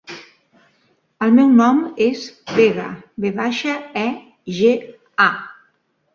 [1.25, 2.23] El meu nom és
[2.57, 2.87] Vega:
[3.27, 3.77] ve baixa,
[4.07, 4.09] e,
[4.59, 4.75] ge,
[5.29, 5.31] a.